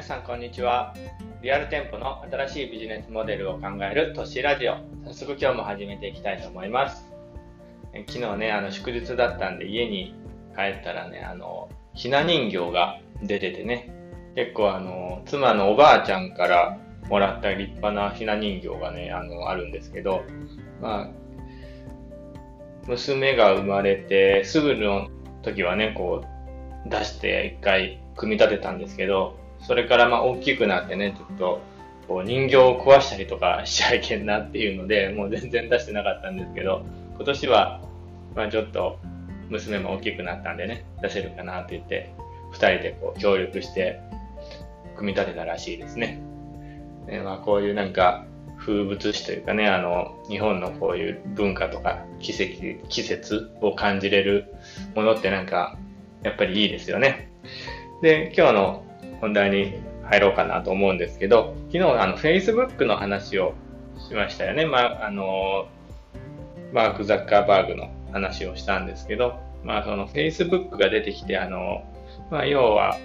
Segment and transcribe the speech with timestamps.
[0.00, 0.94] 皆さんこんにちは。
[1.42, 4.76] リアル店舗の新しいビジネスモデルを考える都市ラジオ。
[5.04, 7.04] 早速今日も始めていきたいと思います。
[8.08, 10.14] 昨日ね、あの祝日だったんで家に
[10.56, 13.92] 帰ったらね、あの、ひな人形が出ててね、
[14.36, 16.78] 結構あの、妻のおばあちゃんから
[17.10, 20.22] もらった立派なひな人形がね、あの、あるんですけど、
[20.80, 21.08] まあ、
[22.86, 25.08] 娘が生まれてすぐの
[25.42, 26.24] 時はね、こ
[26.86, 31.60] う、出して一回組み立てたんですけど、それからまあ大きくなってね、ちょっと、
[32.08, 36.84] こう人形を壊したりとかしちゃいけんなっていうので、もう全然出してなかったんですけど、
[37.16, 37.80] 今年は、
[38.34, 38.98] まあちょっと、
[39.48, 42.12] 娘も大きくなったんでね、出せるかなと言って、
[42.52, 44.00] 二人でこう協力して、
[44.96, 46.20] 組み立てたらしいですね。
[47.06, 48.26] ねまあこういうなんか、
[48.58, 54.52] 風物詩というかね、あの、日本のこういう文化とか季節、季節を感じれる
[54.94, 55.78] ものってなんか、
[56.22, 57.30] やっぱりいいですよね。
[58.02, 58.84] で、今日の
[59.20, 63.54] 本題に入ろうかなと思うんですけど、昨日あの Facebook の話を
[64.08, 64.66] しましたよね。
[64.66, 65.68] まあ、あの、
[66.72, 71.84] マーク・ザッカーバーグの話をしたんですけど、まあその Facebook が出てきて、あの、
[72.30, 72.96] まあ要は、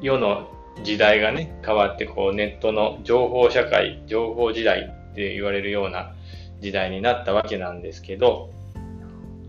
[0.00, 0.50] 世の
[0.82, 6.14] 時代がね、変わってこうネットの情報社会、情報時代って言われるような
[6.60, 8.50] 時代になったわけなんですけど、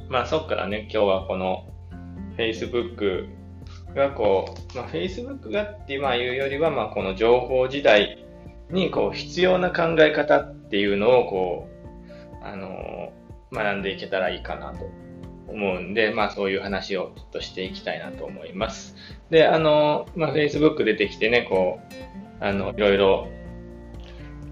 [0.09, 1.65] まあそっからね、今日はこの
[2.37, 3.27] Facebook
[3.95, 8.25] がこう、まあ、Facebook がってまあいうよりは、まあ、この情報時代
[8.69, 11.69] にこう必要な考え方っていうのをこ
[12.41, 14.89] う、あのー、学んでいけたらいいかなと
[15.47, 18.95] 思うんで、まあそういう話をちょっとしていきたいなと思います。
[19.29, 21.79] で、あのー、まあ Facebook 出てきてね、こ
[22.41, 23.27] う、あの、いろいろ、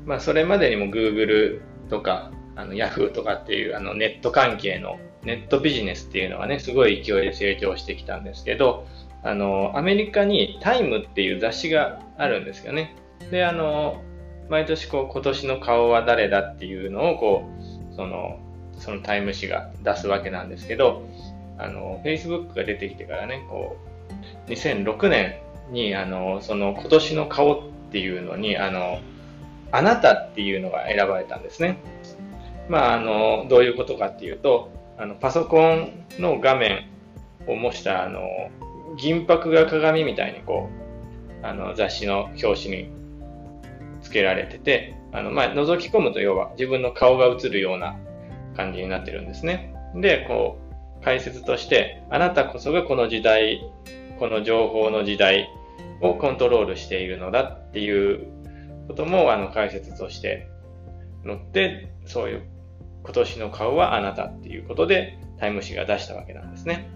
[0.06, 8.88] まあそれまでにも Google とか、あの Yahoo とかっていうあのネット関係のネットビジネスっていうのがね、すごい勢いで成長してきたんですけど、
[9.24, 12.96] あの、アメリカにタイムっていう雑誌があるんですよね。
[13.30, 14.02] で、あの、
[14.50, 17.50] 毎年こう、今年の顔は誰だっていうのをこ
[17.92, 18.40] う、その、
[18.78, 21.06] そのタイム誌が出すわけなんですけど、
[21.60, 23.78] あの、Facebook が出てきてからね、こ
[24.48, 25.36] う、2006年
[25.70, 27.62] に、あの、その今年の顔っ
[27.92, 29.00] ていうのに、あの、
[29.72, 31.78] あなたっていうのが選ばれたんですね。
[32.68, 36.88] まあ、あの、どういうことかっていうと、あの、パソコンの画面
[37.48, 38.22] を模した、あの、
[38.98, 40.70] 銀箔が鏡みたいにこ
[41.44, 42.90] う、あの雑誌の表紙に
[44.02, 47.98] 付けられてて、あの、まあ、覗き込むと要は自分の顔が映るような
[48.56, 49.74] 感じになってるんですね。
[49.96, 50.58] で、こ
[51.00, 53.62] う、解説として、あなたこそがこの時代、
[54.20, 55.50] この情報の時代
[56.02, 58.28] をコントロールしているのだっていう
[58.88, 60.48] ことも、あの、解説として
[61.26, 62.44] 載って、そういう
[63.04, 66.90] 今年の顔はあなたっていうことで、タイム誌が出したわけなんですね。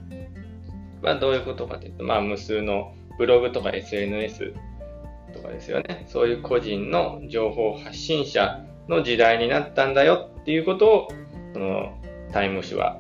[1.02, 4.54] まあ、どういうことかというと、まあ、無数のブログとか SNS
[5.34, 6.06] とかですよね。
[6.08, 11.08] そういう個人の情報発信者の時代になったんだよっていうことを、
[11.54, 11.94] その
[12.32, 13.00] タイム誌は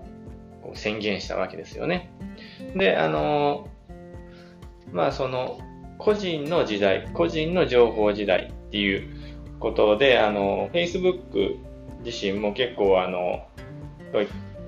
[0.73, 2.11] 宣言したわけですよね。
[2.75, 3.67] で、あの、
[4.91, 5.59] まあその
[5.97, 9.09] 個人の時代、個人の情報時代っていう
[9.59, 11.57] ことで、あの、Facebook
[12.05, 13.45] 自身も結構あの、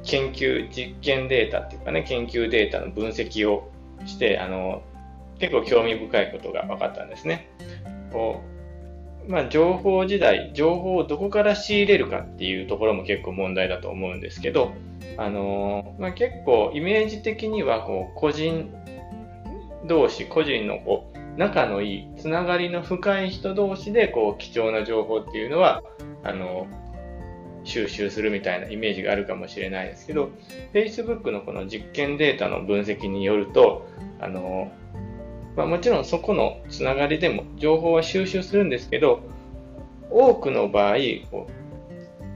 [0.03, 3.69] 研究、実験データっていうかね、研究データの分析を
[4.05, 4.81] して、あの、
[5.39, 7.49] 結構興味深いことが分かったんですね。
[8.11, 8.41] こ
[9.27, 14.71] う、まあ、情報時代、情報をどこから仕入れるかっていうところも結構問題だと思うんですけど、
[15.17, 18.73] あのまあ、結構イメージ的には、こう、個人
[19.85, 25.83] 同士、個人のこう、仲のいい、つながりの深い人同士で、こう、貴重な情報っていうのは、
[26.23, 26.67] あの
[27.67, 30.29] 収集するみたいなイメージがあるかもしれないですけど、
[30.73, 33.87] Facebook のこの実験データの分析によると、
[34.19, 34.71] あの、
[35.55, 39.21] まあ、もちろんそこのつながりでも情報は収集するんですけど、
[40.09, 40.97] 多くの場合、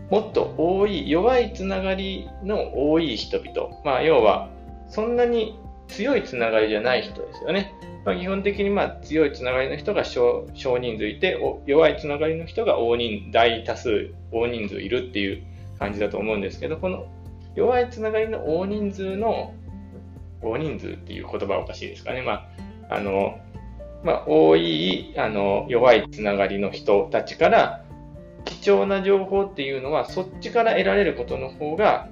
[0.09, 4.49] もっと多い、弱いつながりの多い人々、まあ、要は、
[4.89, 5.57] そんなに
[5.87, 7.73] 強いつながりじゃない人ですよね。
[8.03, 11.37] まあ、基本的にまあ強いつながりの人が少少人数いて
[11.67, 15.43] 弱いつながりの人が大人大多数大人数いるっていう
[15.77, 17.05] 感じだと思うんですけどこの
[17.55, 19.53] 弱いつながりの大人数の
[20.41, 22.21] 大人数っていう言葉はおかしいですかね。
[22.21, 22.47] ま
[22.89, 23.39] あ、あの、
[24.03, 27.85] まあ、多い、あの、弱いつながりの人たちから、
[28.45, 32.09] 貴重な情報っていうのは、そっちから得られることの方が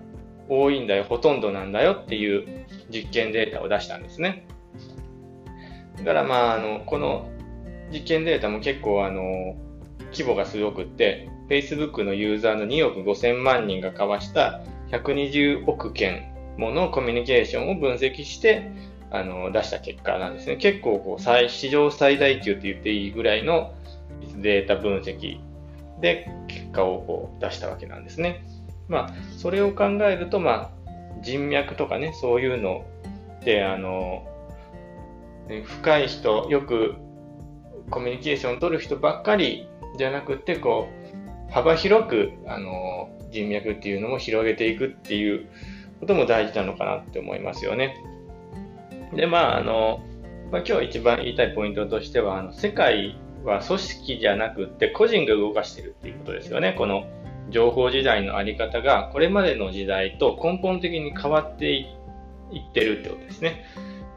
[0.47, 4.45] 多いんだよ、ほとんどなんだよっていう実験データを出したんですね。
[5.99, 7.29] だからまあ、あの、この
[7.91, 9.55] 実験データも結構あの、
[10.11, 14.61] 規模がすごくって、Facebook のユーザーの2億5000万人が交わした
[14.91, 18.71] 120億件ものコミュニケーションを分析して、
[19.11, 20.57] あの、出した結果なんですね。
[20.57, 23.73] 結構、こう、最、史上最大級と言っていいぐらいの
[24.37, 25.39] データ分析
[25.99, 28.45] で結果をこう出したわけなんですね。
[28.87, 32.85] まあ、それを考えると、まあ、人脈とかね、そういうの
[33.43, 34.27] で、あの、
[35.65, 36.95] 深い人、よく
[37.89, 39.67] コミュニケーションを取る人ばっかり
[39.97, 40.87] じゃなくて、こ
[41.47, 45.47] う、幅広く、あの、人脈っていうのも広げていくっていう
[45.99, 47.95] ことも大事なのかなって思いますよね。
[49.13, 50.01] で、まあ、あの、
[50.51, 56.73] まあ、今日一番言いたいポイントとしては、あの世界は組織じゃなくて個人が動かしてるっていうことですよね。
[56.77, 57.05] この
[57.49, 61.85] 情報時代のあり方がこれまでの時代と根本的に変わってい
[62.59, 63.63] ってるってことですね。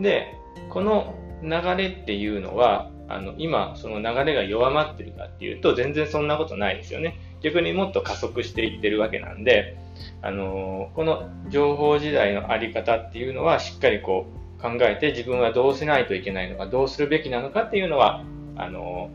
[0.00, 0.34] で、
[0.70, 7.18] この流れっていうのは、あの、今、その流れが弱まってるかっていうと、全然そんなことないですよね。
[7.42, 9.76] 逆にもっと加速していってるわけなんで、
[10.22, 18.24] あのこの情報時代のあり方っていうのは、しっかりこう、考えて自分はどうしないといけないのか、どうするべきなのかっていうのは、
[18.56, 19.10] あの、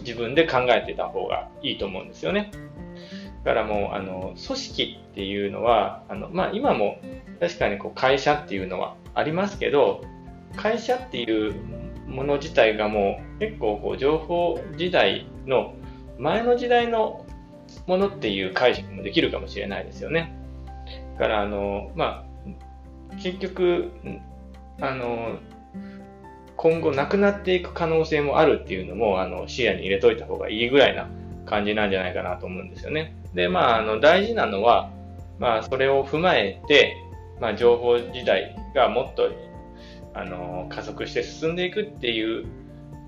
[0.00, 2.50] 自分で考えてた方がいいと思うんですよね。
[3.44, 6.98] だからもう、あの、組織っていうのは、あの、まあ、今も
[7.40, 10.04] 確かにこう会社っていうのはありますけど、
[10.56, 11.54] 会社っていう
[12.06, 15.74] もの自体がもう結構こう情報時代の
[16.18, 17.24] 前の時代の
[17.86, 20.34] ものっていう解釈もできるかもしれないですよね。
[21.14, 22.24] だから、あの、ま
[23.10, 23.90] あ、結局、
[24.80, 25.38] あの、
[26.56, 31.08] 今後なくなっていく可能性もあるっていうのも、あの、視野に入れといた方がいいぐらいな
[31.46, 33.16] 感じなんじゃないかなと思うんですよね。
[33.34, 34.90] で、まあ、あの、大事なのは、
[35.38, 36.96] まあ、それを踏まえて、
[37.40, 39.30] まあ、情報時代がもっと、
[40.14, 42.46] あの、加速して進んでいくっていう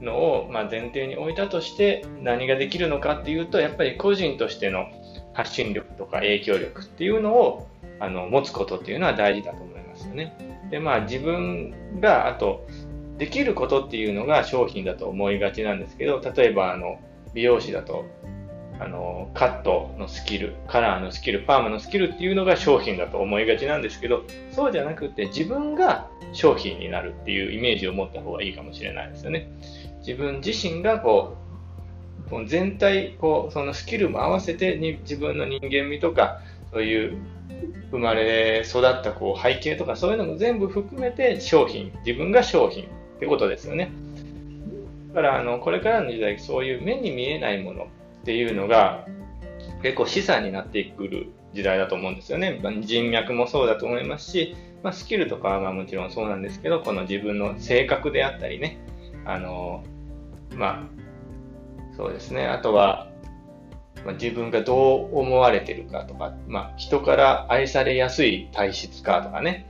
[0.00, 4.86] のを、ま、前提に置いたとして何ができるのかっていうと、やっぱり個人としての
[5.32, 7.68] 発信力とか影響力っていうのを
[8.00, 10.36] あの持つことっていうのは大事だと思いますよね。
[10.70, 12.66] で、まあ自分が、あと、
[13.18, 16.98] できることっていうのが商品だと思いがちなんですけど、例えばあの、
[17.32, 18.04] 美容師だと、
[18.80, 29.48] あの、カットのスキル、カラーのスキル、パーマのスキルっていうのが商品だと思いがちなんですけど、そうじゃなくて自分が商品になるっていうイメージを持った方がいいかもしれないですよね。
[30.00, 31.36] 自分自身がこ
[32.30, 36.40] う、全体、こう、そのスキルも合わせてに自分の人間味とか、
[36.72, 37.18] そういう
[37.92, 42.88] 生まれ育ったこう背景とかそういうのも全部含めて商品、自分が商品っ
[43.20, 43.92] てことですよね。
[45.14, 47.86] だからあの、これからの時代、そういう目に見えないもの
[48.24, 49.06] っていうのが
[49.82, 52.58] 結構資産になってくる時代だと思うんですよね。
[52.80, 58.78] 人脈もそうだと思いますし、まあ、スキルとかはまあもちろんそうなんですけど、この自分の性格であったりね、
[59.26, 59.84] あの、
[60.54, 62.46] まあ、そうですね。
[62.46, 63.10] あとは、
[64.06, 69.66] まあ、自分がどう思われてるかとか、まあ、人から愛されやすい体質かとかね、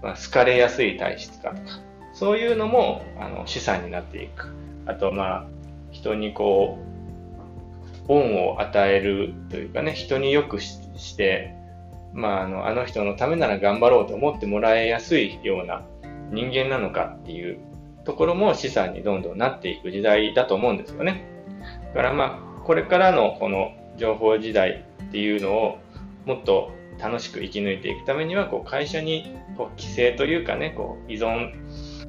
[0.00, 1.80] まあ、好かれやすい体質かとか、
[2.12, 4.54] そういうのもあの資産になっていく。
[4.86, 5.46] あと、まあ、
[5.90, 6.95] 人にこう、
[8.08, 11.54] 恩を与えるというかね、人によくして、
[12.12, 15.82] まあ、あの、あの人のためなら頑張ろうと思ってもらいやすいような
[16.30, 17.58] 人間なのかっていう
[18.04, 21.24] ところも資産にどんどんなっていく時代だと思うんですよね。
[21.94, 25.78] だからまあ、これからのこの情報時代っていうのを
[26.24, 31.52] もっと楽しく生き抜いていくためには、こう会社にこう規制というかね、こう依存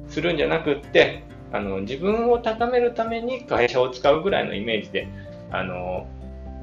[0.08, 5.08] するんじゃなくって、あの自分を高めるために会社を使うぐらいのイメージで、
[5.50, 6.06] あの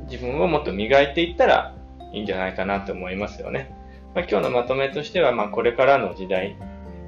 [0.10, 1.76] 自分をもっと磨いていったら
[2.14, 3.74] いいんじゃないかなと思いますよね。
[4.14, 6.56] まあ、今日のまとめとしては、まあ、これからの時代、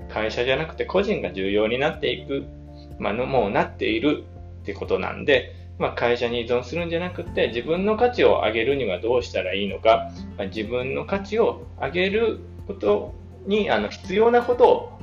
[0.10, 2.46] 会社じゃなくて個人が重要になっていく、
[3.00, 4.26] まあ、のもうなっている
[4.62, 13.14] ってことなんで、まあ、会社に依存するんじゃなくて、自分の価値を上げるにはどうしたらいいのか、まあ、自分の価値を上げること
[13.46, 15.00] にあの必要なことを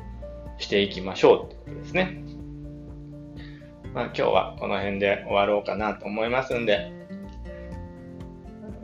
[0.58, 2.33] していきましょうってことですね。
[3.94, 6.92] まあ、今日はこの辺で終わろうかなと思いますんで、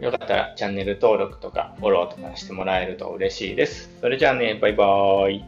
[0.00, 3.90] よかったらチャンネル登録とかフォローとかしてもらえると嬉しいです。
[4.00, 5.45] それじゃあね、バイバーイ。